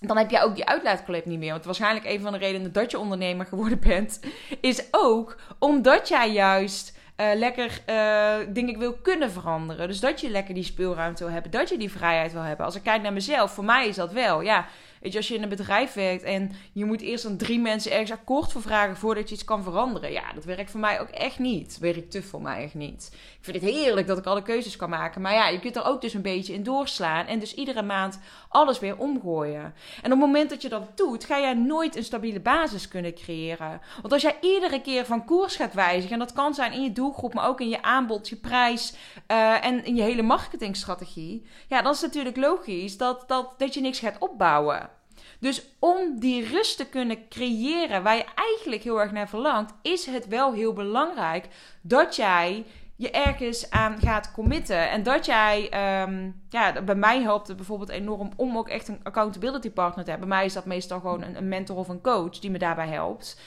dan 0.00 0.16
heb 0.16 0.30
jij 0.30 0.42
ook 0.42 0.54
die 0.54 0.66
uitlaatklep 0.66 1.24
niet 1.24 1.38
meer. 1.38 1.52
Want 1.52 1.64
waarschijnlijk 1.64 2.06
een 2.06 2.20
van 2.20 2.32
de 2.32 2.38
redenen 2.38 2.72
dat 2.72 2.90
je 2.90 2.98
ondernemer 2.98 3.46
geworden 3.46 3.80
bent, 3.80 4.20
is 4.60 4.84
ook 4.90 5.36
omdat 5.58 6.08
jij 6.08 6.32
juist 6.32 6.95
uh, 7.16 7.26
lekker 7.34 7.80
uh, 7.86 8.46
dingen 8.48 8.78
wil 8.78 8.92
kunnen 8.92 9.30
veranderen. 9.30 9.88
Dus 9.88 10.00
dat 10.00 10.20
je 10.20 10.30
lekker 10.30 10.54
die 10.54 10.64
speelruimte 10.64 11.24
wil 11.24 11.32
hebben, 11.32 11.50
dat 11.50 11.68
je 11.68 11.78
die 11.78 11.90
vrijheid 11.90 12.32
wil 12.32 12.42
hebben. 12.42 12.66
Als 12.66 12.74
ik 12.74 12.82
kijk 12.82 13.02
naar 13.02 13.12
mezelf, 13.12 13.52
voor 13.52 13.64
mij 13.64 13.88
is 13.88 13.96
dat 13.96 14.12
wel. 14.12 14.40
Ja, 14.40 14.66
Als 15.14 15.28
je 15.28 15.34
in 15.34 15.42
een 15.42 15.48
bedrijf 15.48 15.92
werkt 15.92 16.22
en 16.22 16.52
je 16.72 16.84
moet 16.84 17.00
eerst 17.00 17.26
aan 17.26 17.36
drie 17.36 17.60
mensen 17.60 17.92
ergens 17.92 18.10
akkoord 18.10 18.52
voor 18.52 18.62
vragen 18.62 18.96
voordat 18.96 19.28
je 19.28 19.34
iets 19.34 19.44
kan 19.44 19.62
veranderen. 19.62 20.12
Ja, 20.12 20.32
dat 20.34 20.44
werkt 20.44 20.70
voor 20.70 20.80
mij 20.80 21.00
ook 21.00 21.08
echt 21.08 21.38
niet. 21.38 21.78
Werkt 21.78 22.10
te 22.10 22.22
voor 22.22 22.42
mij 22.42 22.62
echt 22.62 22.74
niet. 22.74 23.10
Ik 23.12 23.38
vind 23.40 23.62
het 23.62 23.74
heerlijk 23.74 24.06
dat 24.06 24.18
ik 24.18 24.26
alle 24.26 24.42
keuzes 24.42 24.76
kan 24.76 24.90
maken. 24.90 25.20
Maar 25.20 25.32
ja, 25.32 25.48
je 25.48 25.60
kunt 25.60 25.76
er 25.76 25.84
ook 25.84 26.00
dus 26.00 26.14
een 26.14 26.22
beetje 26.22 26.52
in 26.52 26.62
doorslaan. 26.62 27.26
En 27.26 27.38
dus 27.38 27.54
iedere 27.54 27.82
maand 27.82 28.18
alles 28.48 28.78
weer 28.78 28.98
omgooien. 28.98 29.74
En 30.02 30.12
op 30.12 30.18
het 30.18 30.18
moment 30.18 30.50
dat 30.50 30.62
je 30.62 30.68
dat 30.68 30.96
doet, 30.96 31.24
ga 31.24 31.40
jij 31.40 31.54
nooit 31.54 31.96
een 31.96 32.04
stabiele 32.04 32.40
basis 32.40 32.88
kunnen 32.88 33.14
creëren. 33.14 33.80
Want 34.00 34.12
als 34.12 34.22
jij 34.22 34.36
iedere 34.40 34.80
keer 34.80 35.04
van 35.06 35.24
koers 35.24 35.56
gaat 35.56 35.74
wijzigen, 35.74 36.12
en 36.12 36.18
dat 36.18 36.32
kan 36.32 36.54
zijn 36.54 36.72
in 36.72 36.82
je 36.82 36.92
doelgroep, 36.92 37.34
maar 37.34 37.48
ook 37.48 37.60
in 37.60 37.68
je 37.68 37.82
aanbod, 37.82 38.28
je 38.28 38.36
prijs 38.36 38.94
uh, 39.30 39.64
en 39.64 39.84
in 39.84 39.96
je 39.96 40.02
hele 40.02 40.22
marketingstrategie. 40.22 41.46
Ja, 41.68 41.82
dan 41.82 41.92
is 41.92 42.00
het 42.00 42.14
natuurlijk 42.14 42.36
logisch 42.36 42.96
dat, 42.96 43.24
dat, 43.28 43.54
dat 43.58 43.74
je 43.74 43.80
niks 43.80 43.98
gaat 43.98 44.18
opbouwen. 44.18 44.95
Dus 45.38 45.66
om 45.78 46.20
die 46.20 46.48
rust 46.48 46.76
te 46.76 46.86
kunnen 46.86 47.28
creëren 47.28 48.02
waar 48.02 48.16
je 48.16 48.26
eigenlijk 48.34 48.82
heel 48.82 49.00
erg 49.00 49.12
naar 49.12 49.28
verlangt, 49.28 49.74
is 49.82 50.06
het 50.06 50.26
wel 50.28 50.52
heel 50.52 50.72
belangrijk 50.72 51.48
dat 51.80 52.16
jij 52.16 52.64
je 52.96 53.10
ergens 53.10 53.70
aan 53.70 53.98
gaat 54.00 54.32
committen. 54.32 54.90
En 54.90 55.02
dat 55.02 55.26
jij, 55.26 55.62
um, 56.02 56.42
ja, 56.48 56.82
bij 56.82 56.94
mij 56.94 57.22
helpt 57.22 57.48
het 57.48 57.56
bijvoorbeeld 57.56 57.88
enorm 57.88 58.30
om 58.36 58.58
ook 58.58 58.68
echt 58.68 58.88
een 58.88 59.00
accountability 59.02 59.70
partner 59.70 60.04
te 60.04 60.10
hebben. 60.10 60.28
Bij 60.28 60.38
mij 60.38 60.46
is 60.46 60.52
dat 60.52 60.64
meestal 60.64 61.00
gewoon 61.00 61.22
een, 61.22 61.36
een 61.36 61.48
mentor 61.48 61.76
of 61.76 61.88
een 61.88 62.00
coach 62.00 62.38
die 62.38 62.50
me 62.50 62.58
daarbij 62.58 62.88
helpt. 62.88 63.40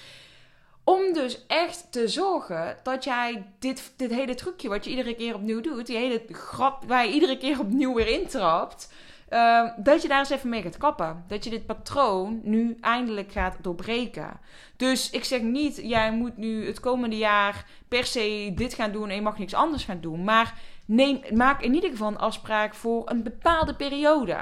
Om 0.84 1.14
dus 1.14 1.46
echt 1.48 1.92
te 1.92 2.08
zorgen 2.08 2.78
dat 2.84 3.04
jij 3.04 3.46
dit, 3.60 3.94
dit 3.96 4.12
hele 4.12 4.36
trucje 4.36 4.70
wat 4.70 4.84
je 4.84 4.90
iedere 4.90 5.16
keer 5.16 5.36
opnieuw 5.36 5.62
doet, 5.62 5.88
die 5.88 5.98
hele 5.98 6.24
grap 6.32 6.84
waar 6.88 7.06
je 7.06 7.14
iedere 7.14 7.38
keer 7.38 7.60
opnieuw 7.60 7.94
weer 7.94 8.08
intrapt, 8.08 8.94
Ehm, 9.30 9.70
dat 9.78 10.02
je 10.02 10.08
daar 10.08 10.20
eens 10.20 10.30
even 10.30 10.50
mee 10.50 10.62
gaat 10.62 10.78
kappen. 10.78 11.24
Dat 11.28 11.44
je 11.44 11.50
dit 11.50 11.66
patroon 11.66 12.40
nu 12.44 12.78
eindelijk 12.82 13.32
gaat 13.32 13.58
doorbreken. 13.62 14.40
Dus 14.78 15.10
ik 15.10 15.24
zeg 15.24 15.42
niet, 15.42 15.80
jij 15.84 16.12
moet 16.12 16.38
nu 16.38 16.66
het 16.66 16.80
komende 16.80 17.18
jaar 17.18 17.66
per 17.88 18.06
se 18.06 18.52
dit 18.56 18.74
gaan 18.74 18.92
doen 18.92 19.10
en 19.10 19.16
je 19.16 19.22
mag 19.22 19.38
niks 19.38 19.54
anders 19.54 19.84
gaan 19.84 20.02
doen. 20.02 20.24
Maar 20.24 20.54
neem, 20.86 21.22
maak 21.34 21.62
in 21.62 21.74
ieder 21.74 21.90
geval 21.90 22.08
een 22.08 22.18
afspraak 22.18 22.74
voor 22.74 23.10
een 23.10 23.24
bepaalde 23.24 23.76
periode. 23.76 24.38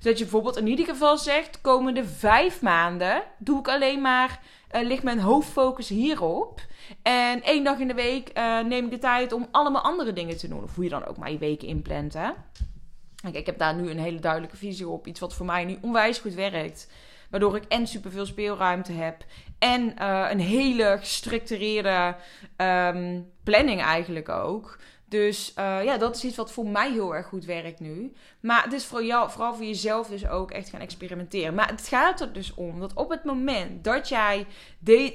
Dus 0.00 0.18
je 0.18 0.24
bijvoorbeeld 0.24 0.56
in 0.56 0.66
ieder 0.66 0.86
geval 0.86 1.16
zegt, 1.16 1.60
komende 1.60 2.04
vijf 2.04 2.62
maanden 2.62 3.22
doe 3.38 3.58
ik 3.58 3.68
alleen 3.68 4.00
maar, 4.00 4.40
uh, 4.72 4.82
ligt 4.82 5.02
mijn 5.02 5.20
hoofdfocus 5.20 5.88
hierop. 5.88 6.60
En 7.02 7.42
één 7.42 7.64
dag 7.64 7.78
in 7.78 7.88
de 7.88 7.94
week 7.94 8.30
uh, 8.38 8.60
neem 8.60 8.84
ik 8.84 8.90
de 8.90 8.98
tijd 8.98 9.32
om 9.32 9.48
allemaal 9.50 9.82
andere 9.82 10.12
dingen 10.12 10.36
te 10.36 10.48
doen. 10.48 10.62
Of 10.62 10.74
hoe 10.74 10.84
je 10.84 10.90
dan 10.90 11.04
ook 11.04 11.16
maar 11.16 11.32
je 11.32 11.38
weken 11.38 11.68
inplant, 11.68 12.14
hè. 12.14 12.30
Ik 13.32 13.46
heb 13.46 13.58
daar 13.58 13.74
nu 13.74 13.90
een 13.90 13.98
hele 13.98 14.18
duidelijke 14.18 14.56
visie 14.56 14.88
op. 14.88 15.06
Iets 15.06 15.20
wat 15.20 15.34
voor 15.34 15.46
mij 15.46 15.64
nu 15.64 15.78
onwijs 15.80 16.18
goed 16.18 16.34
werkt. 16.34 16.90
Waardoor 17.30 17.56
ik 17.56 17.64
en 17.64 17.86
superveel 17.86 18.26
speelruimte 18.26 18.92
heb. 18.92 19.24
En 19.58 19.94
uh, 19.98 20.26
een 20.30 20.40
hele 20.40 20.96
gestructureerde 21.00 22.16
um, 22.56 23.30
planning 23.42 23.82
eigenlijk 23.82 24.28
ook. 24.28 24.78
Dus 25.08 25.54
uh, 25.58 25.84
ja, 25.84 25.96
dat 25.96 26.16
is 26.16 26.24
iets 26.24 26.36
wat 26.36 26.52
voor 26.52 26.66
mij 26.66 26.92
heel 26.92 27.14
erg 27.14 27.26
goed 27.26 27.44
werkt 27.44 27.80
nu. 27.80 28.12
Maar 28.40 28.64
het 28.64 28.72
is 28.72 28.84
voor 28.84 29.04
jou, 29.04 29.30
vooral 29.30 29.54
voor 29.54 29.64
jezelf 29.64 30.08
dus 30.08 30.28
ook 30.28 30.50
echt 30.50 30.68
gaan 30.68 30.80
experimenteren. 30.80 31.54
Maar 31.54 31.68
het 31.68 31.88
gaat 31.88 32.20
er 32.20 32.32
dus 32.32 32.54
om 32.54 32.80
dat 32.80 32.94
op 32.94 33.10
het 33.10 33.24
moment 33.24 33.84
dat 33.84 34.08
jij 34.08 34.46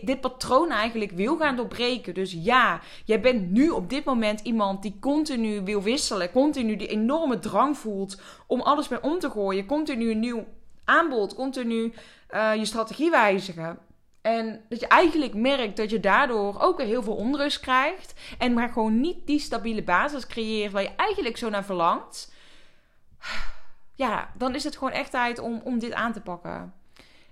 dit 0.02 0.22
patroon 0.22 0.70
eigenlijk 0.72 1.12
wil 1.12 1.38
gaan 1.38 1.56
doorbreken. 1.56 2.14
Dus 2.14 2.38
ja, 2.40 2.82
jij 3.06 3.20
bent 3.20 3.52
nu 3.52 3.70
op 3.70 3.90
dit 3.90 4.06
moment 4.06 4.40
iemand 4.40 4.82
die 4.82 4.98
continu 5.00 5.62
wil 5.62 5.82
wisselen. 5.82 6.32
Continu 6.32 6.76
die 6.76 6.88
enorme 6.88 7.40
drang 7.40 7.78
voelt 7.78 8.22
om 8.48 8.62
alles 8.62 8.88
mee 8.88 9.02
om 9.02 9.20
te 9.20 9.30
gooien. 9.30 9.66
Continu 9.66 10.12
een 10.12 10.20
nieuw 10.20 10.46
aanbod. 10.84 11.36
Continu 11.36 11.94
uh, 12.32 12.56
je 12.56 12.66
strategie 12.66 13.10
wijzigen. 13.10 13.80
En 14.24 14.62
dat 14.70 14.80
je 14.80 14.88
eigenlijk 14.88 15.34
merkt 15.34 15.78
dat 15.78 15.90
je 15.90 16.00
daardoor 16.00 16.60
ook 16.60 16.82
heel 16.82 17.04
veel 17.04 17.16
onrust 17.16 17.60
krijgt. 17.60 18.14
En 18.38 18.54
maar 18.54 18.70
gewoon 18.70 19.00
niet 19.00 19.28
die 19.28 19.40
stabiele 19.40 19.84
basis 19.84 20.28
creëert 20.28 20.72
waar 20.72 20.82
je 20.82 20.96
eigenlijk 20.96 21.38
zo 21.38 21.50
naar 21.50 21.66
verlangt. 21.66 22.34
Ja, 23.96 24.30
dan 24.38 24.56
is 24.56 24.64
het 24.64 24.78
gewoon 24.78 24.94
echt 24.94 25.12
tijd 25.12 25.40
om, 25.40 25.62
om 25.64 25.80
dit 25.80 25.94
aan 25.94 26.14
te 26.14 26.22
pakken. 26.22 26.74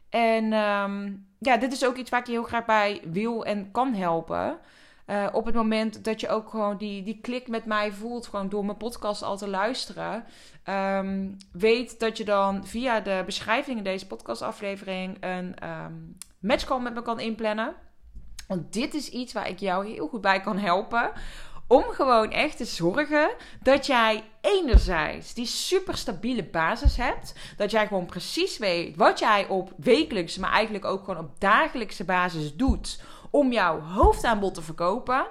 En 0.10 0.54
um, 0.54 1.28
ja, 1.40 1.58
dit 1.58 1.74
is 1.74 1.86
ook 1.86 1.96
iets 1.96 2.10
waar 2.10 2.20
ik 2.20 2.26
je 2.26 2.32
heel 2.32 2.44
graag 2.44 2.66
bij 2.66 3.02
wil 3.04 3.46
en 3.46 3.72
kan 3.72 3.94
helpen. 3.94 4.60
Uh, 5.08 5.28
op 5.32 5.46
het 5.46 5.56
moment 5.56 6.04
dat 6.04 6.20
je 6.20 6.30
ook 6.30 6.50
gewoon 6.50 6.78
die, 6.78 7.04
die 7.04 7.20
klik 7.22 7.48
met 7.48 7.66
mij 7.66 7.92
voelt, 7.92 8.28
gewoon 8.28 8.50
door 8.50 8.66
mijn 8.66 8.78
podcast 8.78 9.24
al 9.24 9.38
te 9.38 9.48
luisteren. 9.48 10.26
Um, 10.70 11.38
weet 11.52 12.00
dat 12.00 12.18
je 12.18 12.24
dan 12.26 12.68
via 12.68 13.00
de 13.00 13.24
beschrijving 13.26 13.78
in 13.78 13.84
deze 13.84 14.08
podcastaflevering 14.08 15.18
een 15.20 15.56
um, 15.70 16.18
matchcall 16.42 16.80
met 16.80 16.94
me 16.94 17.02
kan 17.02 17.20
inplannen. 17.20 17.76
Want 18.48 18.74
dit 18.74 18.94
is 18.94 19.10
iets 19.10 19.34
waar 19.34 19.50
ik 19.50 19.60
jou 19.60 19.88
heel 19.88 20.08
goed 20.08 20.22
bij 20.22 20.42
kan 20.42 20.58
helpen. 20.58 21.12
Om 21.68 21.84
gewoon 21.84 22.32
echt 22.32 22.58
te 22.58 22.66
zorgen 22.66 23.32
dat 23.64 23.86
jij 23.86 24.24
enerzijds 24.42 25.34
die 25.34 25.46
super 25.46 25.98
stabiele 25.98 26.44
basis 26.44 26.98
hebt. 26.98 27.34
Dat 27.58 27.72
jij 27.72 27.88
gewoon 27.88 28.06
precies 28.06 28.58
weet 28.58 28.96
wat 28.96 29.20
jij 29.20 29.48
op 29.48 29.74
wekelijkse, 29.78 30.40
maar 30.40 30.52
eigenlijk 30.52 30.86
ook 30.86 31.04
gewoon 31.04 31.24
op 31.24 31.40
dagelijkse 31.40 32.04
basis 32.04 32.56
doet. 32.56 33.02
Om 33.30 33.52
jouw 33.52 33.80
hoofdaanbod 33.80 34.54
te 34.54 34.62
verkopen. 34.62 35.26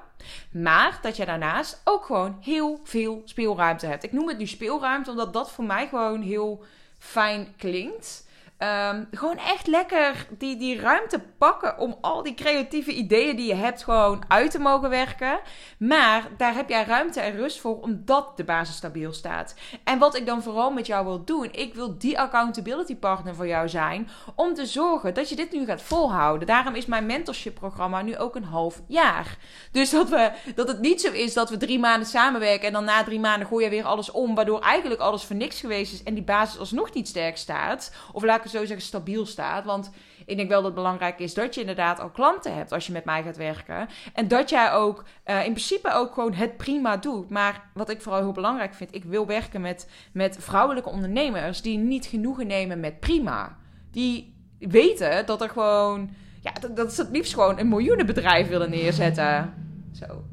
Maar 0.52 0.98
dat 1.02 1.16
je 1.16 1.24
daarnaast 1.24 1.80
ook 1.84 2.04
gewoon 2.04 2.36
heel 2.40 2.80
veel 2.84 3.22
speelruimte 3.24 3.86
hebt. 3.86 4.04
Ik 4.04 4.12
noem 4.12 4.28
het 4.28 4.38
nu 4.38 4.46
speelruimte 4.46 5.10
omdat 5.10 5.32
dat 5.32 5.50
voor 5.50 5.64
mij 5.64 5.88
gewoon 5.88 6.22
heel 6.22 6.64
fijn 6.98 7.54
klinkt. 7.56 8.28
Um, 8.62 9.08
gewoon 9.10 9.38
echt 9.38 9.66
lekker 9.66 10.26
die, 10.38 10.56
die 10.56 10.80
ruimte 10.80 11.20
pakken 11.38 11.78
om 11.78 11.98
al 12.00 12.22
die 12.22 12.34
creatieve 12.34 12.92
ideeën 12.92 13.36
die 13.36 13.46
je 13.46 13.54
hebt 13.54 13.84
gewoon 13.84 14.22
uit 14.28 14.50
te 14.50 14.58
mogen 14.58 14.90
werken. 14.90 15.40
Maar 15.78 16.28
daar 16.36 16.54
heb 16.54 16.68
jij 16.68 16.84
ruimte 16.84 17.20
en 17.20 17.36
rust 17.36 17.60
voor 17.60 17.80
omdat 17.80 18.36
de 18.36 18.44
basis 18.44 18.76
stabiel 18.76 19.12
staat. 19.12 19.54
En 19.84 19.98
wat 19.98 20.16
ik 20.16 20.26
dan 20.26 20.42
vooral 20.42 20.70
met 20.70 20.86
jou 20.86 21.04
wil 21.04 21.24
doen, 21.24 21.48
ik 21.52 21.74
wil 21.74 21.98
die 21.98 22.18
accountability 22.18 22.96
partner 22.96 23.34
voor 23.34 23.46
jou 23.46 23.68
zijn 23.68 24.08
om 24.34 24.54
te 24.54 24.66
zorgen 24.66 25.14
dat 25.14 25.28
je 25.28 25.36
dit 25.36 25.52
nu 25.52 25.64
gaat 25.64 25.82
volhouden. 25.82 26.46
Daarom 26.46 26.74
is 26.74 26.86
mijn 26.86 27.06
mentorship 27.06 27.54
programma 27.54 28.02
nu 28.02 28.16
ook 28.16 28.34
een 28.34 28.44
half 28.44 28.80
jaar. 28.86 29.36
Dus 29.72 29.90
dat, 29.90 30.08
we, 30.08 30.32
dat 30.54 30.68
het 30.68 30.80
niet 30.80 31.00
zo 31.00 31.12
is 31.12 31.34
dat 31.34 31.50
we 31.50 31.56
drie 31.56 31.78
maanden 31.78 32.08
samenwerken 32.08 32.66
en 32.66 32.72
dan 32.72 32.84
na 32.84 33.04
drie 33.04 33.20
maanden 33.20 33.48
gooi 33.48 33.64
je 33.64 33.70
weer 33.70 33.84
alles 33.84 34.10
om, 34.10 34.34
waardoor 34.34 34.60
eigenlijk 34.60 35.00
alles 35.00 35.24
voor 35.24 35.36
niks 35.36 35.60
geweest 35.60 35.92
is 35.92 36.02
en 36.02 36.14
die 36.14 36.22
basis 36.22 36.58
alsnog 36.58 36.92
niet 36.92 37.08
sterk 37.08 37.36
staat. 37.36 37.94
Of 38.12 38.22
laat 38.22 38.36
ik 38.36 38.48
zo 38.50 38.64
zeggen, 38.64 38.87
stabiel 38.87 39.26
staat. 39.26 39.64
Want 39.64 39.90
ik 40.26 40.37
denk 40.37 40.49
wel 40.49 40.59
dat 40.59 40.66
het 40.66 40.75
belangrijk 40.75 41.19
is 41.19 41.35
dat 41.35 41.54
je 41.54 41.61
inderdaad 41.61 42.00
al 42.00 42.11
klanten 42.11 42.54
hebt 42.54 42.73
als 42.73 42.87
je 42.87 42.92
met 42.92 43.04
mij 43.04 43.23
gaat 43.23 43.37
werken. 43.37 43.88
En 44.14 44.28
dat 44.28 44.50
jij 44.50 44.73
ook 44.73 45.04
uh, 45.26 45.45
in 45.45 45.52
principe 45.52 45.92
ook 45.92 46.14
gewoon 46.14 46.33
het 46.33 46.57
prima 46.57 46.97
doet. 46.97 47.30
Maar 47.30 47.71
wat 47.75 47.90
ik 47.90 48.02
vooral 48.02 48.21
heel 48.21 48.33
belangrijk 48.33 48.75
vind, 48.75 48.95
ik 48.95 49.04
wil 49.04 49.26
werken 49.26 49.61
met, 49.61 49.88
met 50.12 50.37
vrouwelijke 50.40 50.90
ondernemers 50.90 51.62
die 51.62 51.78
niet 51.78 52.07
genoegen 52.07 52.47
nemen 52.47 52.80
met 52.80 53.00
prima. 53.00 53.57
Die 53.90 54.35
weten 54.59 55.26
dat 55.26 55.42
er 55.42 55.50
gewoon, 55.50 56.11
ja, 56.40 56.52
dat, 56.75 56.92
ze 56.92 57.02
het 57.02 57.11
liefst 57.11 57.35
gewoon 57.35 57.59
een 57.59 57.69
miljoenenbedrijf 57.69 58.49
willen 58.49 58.71
neerzetten. 58.71 59.54
Zo 59.92 60.25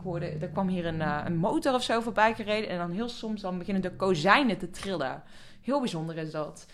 ik 0.00 0.06
hoorde, 0.06 0.26
er 0.26 0.48
kwam 0.48 0.68
hier 0.68 0.86
een, 0.86 1.00
uh, 1.00 1.20
een, 1.24 1.36
motor 1.36 1.74
of 1.74 1.82
zo 1.82 2.00
voorbij 2.00 2.34
gereden. 2.34 2.70
En 2.70 2.78
dan 2.78 2.90
heel 2.90 3.08
soms 3.08 3.40
dan 3.40 3.58
beginnen 3.58 3.82
de 3.82 3.96
kozijnen 3.96 4.58
te 4.58 4.70
trillen. 4.70 5.22
Heel 5.60 5.80
bijzonder 5.80 6.16
is 6.16 6.30
dat. 6.30 6.66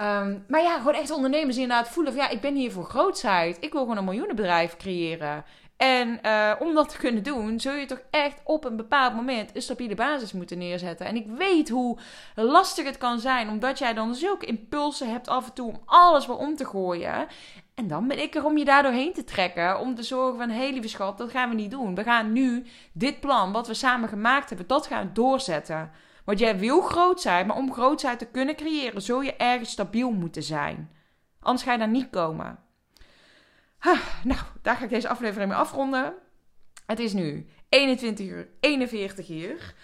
Um, 0.00 0.44
maar 0.48 0.62
ja, 0.62 0.76
gewoon 0.76 0.94
echt 0.94 1.10
ondernemers 1.10 1.56
inderdaad 1.56 1.88
voelen 1.88 2.12
van 2.12 2.22
ja, 2.22 2.28
ik 2.28 2.40
ben 2.40 2.54
hier 2.54 2.72
voor 2.72 2.84
grootsheid. 2.84 3.56
Ik 3.60 3.72
wil 3.72 3.80
gewoon 3.80 3.96
een 3.96 4.04
miljoenenbedrijf 4.04 4.76
creëren. 4.76 5.44
En 5.76 6.18
uh, 6.26 6.52
om 6.58 6.74
dat 6.74 6.88
te 6.88 6.98
kunnen 6.98 7.22
doen, 7.22 7.60
zul 7.60 7.72
je 7.72 7.86
toch 7.86 8.02
echt 8.10 8.40
op 8.44 8.64
een 8.64 8.76
bepaald 8.76 9.14
moment 9.14 9.50
een 9.54 9.62
stabiele 9.62 9.94
basis 9.94 10.32
moeten 10.32 10.58
neerzetten. 10.58 11.06
En 11.06 11.16
ik 11.16 11.26
weet 11.26 11.68
hoe 11.68 11.98
lastig 12.34 12.84
het 12.84 12.98
kan 12.98 13.18
zijn, 13.18 13.48
omdat 13.48 13.78
jij 13.78 13.94
dan 13.94 14.14
zulke 14.14 14.46
impulsen 14.46 15.10
hebt 15.10 15.28
af 15.28 15.46
en 15.46 15.52
toe 15.52 15.68
om 15.68 15.82
alles 15.84 16.26
weer 16.26 16.36
om 16.36 16.56
te 16.56 16.64
gooien. 16.64 17.26
En 17.74 17.88
dan 17.88 18.08
ben 18.08 18.22
ik 18.22 18.34
er 18.34 18.44
om 18.44 18.58
je 18.58 18.64
daardoor 18.64 18.92
heen 18.92 19.12
te 19.12 19.24
trekken. 19.24 19.80
Om 19.80 19.94
te 19.94 20.02
zorgen 20.02 20.38
van, 20.38 20.50
hé 20.50 20.68
lieve 20.68 20.88
schat, 20.88 21.18
dat 21.18 21.30
gaan 21.30 21.48
we 21.48 21.54
niet 21.54 21.70
doen. 21.70 21.94
We 21.94 22.02
gaan 22.02 22.32
nu 22.32 22.66
dit 22.92 23.20
plan, 23.20 23.52
wat 23.52 23.66
we 23.66 23.74
samen 23.74 24.08
gemaakt 24.08 24.48
hebben, 24.48 24.66
dat 24.66 24.86
gaan 24.86 25.10
doorzetten. 25.12 25.90
Want 26.24 26.38
jij 26.38 26.58
wil 26.58 26.80
groot 26.80 27.20
zijn, 27.20 27.46
maar 27.46 27.56
om 27.56 27.72
grootheid 27.72 28.18
te 28.18 28.26
kunnen 28.26 28.56
creëren, 28.56 29.02
zul 29.02 29.20
je 29.20 29.36
ergens 29.36 29.70
stabiel 29.70 30.10
moeten 30.10 30.42
zijn. 30.42 30.90
Anders 31.40 31.62
ga 31.62 31.72
je 31.72 31.78
daar 31.78 31.88
niet 31.88 32.10
komen. 32.10 32.58
nou, 34.24 34.40
daar 34.62 34.76
ga 34.76 34.84
ik 34.84 34.90
deze 34.90 35.08
aflevering 35.08 35.50
mee 35.50 35.58
afronden. 35.58 36.14
Het 36.86 36.98
is 36.98 37.12
nu 37.12 37.46
21 37.68 38.26
uur 38.26 38.48
41 38.60 39.30
uur. 39.30 39.74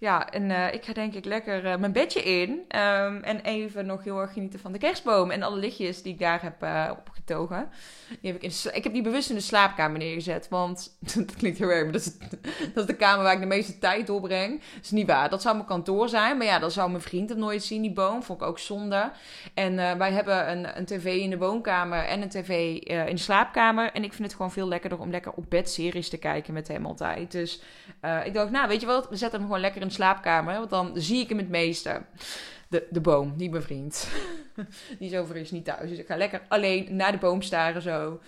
Ja, 0.00 0.30
en 0.30 0.50
uh, 0.50 0.74
ik 0.74 0.84
ga 0.84 0.92
denk 0.92 1.14
ik 1.14 1.24
lekker 1.24 1.64
uh, 1.64 1.76
mijn 1.76 1.92
bedje 1.92 2.22
in. 2.22 2.50
Um, 2.50 3.22
en 3.22 3.40
even 3.40 3.86
nog 3.86 4.04
heel 4.04 4.20
erg 4.20 4.32
genieten 4.32 4.60
van 4.60 4.72
de 4.72 4.78
kerstboom. 4.78 5.30
En 5.30 5.42
alle 5.42 5.56
lichtjes 5.56 6.02
die 6.02 6.12
ik 6.12 6.18
daar 6.18 6.42
heb 6.42 6.62
uh, 6.62 6.90
opgetogen. 6.98 7.68
Die 8.20 8.32
heb 8.32 8.42
ik, 8.42 8.52
in, 8.52 8.74
ik 8.74 8.84
heb 8.84 8.92
die 8.92 9.02
bewust 9.02 9.30
in 9.30 9.36
de 9.36 9.42
slaapkamer 9.42 9.98
neergezet. 9.98 10.48
Want 10.48 10.96
dat 11.14 11.36
klinkt 11.36 11.58
heel 11.58 11.68
erg. 11.68 11.82
Maar 11.82 11.92
dat 11.92 12.00
is, 12.00 12.18
dat 12.74 12.82
is 12.82 12.86
de 12.86 12.96
kamer 12.96 13.24
waar 13.24 13.34
ik 13.34 13.40
de 13.40 13.46
meeste 13.46 13.78
tijd 13.78 14.06
doorbreng. 14.06 14.60
Dat 14.74 14.84
is 14.84 14.90
niet 14.90 15.06
waar. 15.06 15.30
Dat 15.30 15.42
zou 15.42 15.54
mijn 15.54 15.66
kantoor 15.66 16.08
zijn. 16.08 16.36
Maar 16.36 16.46
ja, 16.46 16.58
dat 16.58 16.72
zou 16.72 16.90
mijn 16.90 17.02
vriend 17.02 17.28
hem 17.28 17.38
nooit 17.38 17.62
zien, 17.62 17.82
die 17.82 17.92
boom. 17.92 18.22
Vond 18.22 18.40
ik 18.40 18.46
ook 18.46 18.58
zonde. 18.58 19.10
En 19.54 19.98
wij 19.98 20.12
hebben 20.12 20.50
een, 20.50 20.78
een 20.78 20.84
tv 20.84 21.04
in 21.04 21.30
de 21.30 21.38
woonkamer 21.38 22.04
en 22.04 22.22
een 22.22 22.28
tv 22.28 22.78
in 22.78 23.14
de 23.14 23.20
slaapkamer. 23.20 23.92
En 23.92 24.04
ik 24.04 24.12
vind 24.12 24.28
het 24.28 24.36
gewoon 24.36 24.52
veel 24.52 24.68
lekkerder 24.68 25.00
om 25.00 25.10
lekker 25.10 25.32
op 25.32 25.44
bed 25.48 25.70
series 25.70 26.08
te 26.08 26.18
kijken 26.18 26.54
met 26.54 26.68
hem 26.68 26.86
altijd. 26.86 27.32
Dus 27.32 27.62
ik 28.24 28.34
dacht, 28.34 28.50
nou 28.50 28.68
weet 28.68 28.80
je 28.80 28.86
wat, 28.86 29.08
we 29.08 29.16
zetten 29.16 29.38
hem 29.38 29.48
gewoon 29.48 29.62
lekker 29.62 29.80
in 29.80 29.89
slaapkamer. 29.92 30.54
Want 30.58 30.70
dan 30.70 30.90
zie 30.94 31.20
ik 31.20 31.28
hem 31.28 31.38
het 31.38 31.48
meeste. 31.48 32.02
De, 32.68 32.86
de 32.90 33.00
boom, 33.00 33.34
niet 33.36 33.50
mijn 33.50 33.62
vriend. 33.62 34.08
Die 34.98 35.10
is 35.10 35.16
overigens 35.16 35.50
niet 35.50 35.64
thuis. 35.64 35.90
Dus 35.90 35.98
ik 35.98 36.06
ga 36.06 36.16
lekker 36.16 36.42
alleen 36.48 36.96
naar 36.96 37.12
de 37.12 37.18
boom 37.18 37.42
staren 37.42 37.82
zo. 37.82 38.20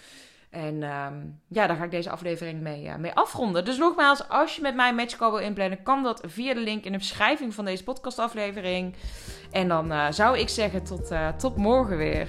En 0.52 0.82
um, 0.82 1.40
ja, 1.48 1.66
daar 1.66 1.76
ga 1.76 1.84
ik 1.84 1.90
deze 1.90 2.10
aflevering 2.10 2.60
mee, 2.60 2.84
uh, 2.84 2.96
mee 2.96 3.12
afronden. 3.12 3.64
Dus 3.64 3.78
nogmaals, 3.78 4.28
als 4.28 4.56
je 4.56 4.62
met 4.62 4.74
mij 4.74 4.88
een 4.88 5.08
wil 5.18 5.38
inplannen, 5.38 5.82
kan 5.82 6.02
dat 6.02 6.22
via 6.26 6.54
de 6.54 6.60
link 6.60 6.84
in 6.84 6.92
de 6.92 6.98
beschrijving 6.98 7.54
van 7.54 7.64
deze 7.64 7.84
podcastaflevering. 7.84 8.94
En 9.50 9.68
dan 9.68 9.92
uh, 9.92 10.10
zou 10.10 10.38
ik 10.38 10.48
zeggen 10.48 10.84
tot, 10.84 11.12
uh, 11.12 11.28
tot 11.28 11.56
morgen 11.56 11.96
weer. 11.96 12.28